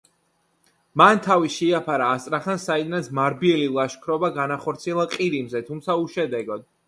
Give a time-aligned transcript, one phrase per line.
[1.01, 6.65] მან თავი შეაფარა ასტრახანს, საიდანაც მარბიელი ლაშქრობა განახორციელა ყირიმზე, თუმცა უშედეგოდ.